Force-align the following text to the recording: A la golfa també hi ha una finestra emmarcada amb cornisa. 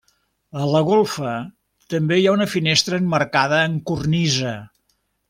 A 0.61 0.63
la 0.75 0.79
golfa 0.87 1.33
també 1.95 2.17
hi 2.21 2.25
ha 2.29 2.33
una 2.39 2.47
finestra 2.57 3.01
emmarcada 3.05 3.61
amb 3.67 3.85
cornisa. 3.91 4.57